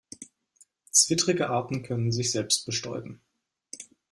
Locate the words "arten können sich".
1.51-2.31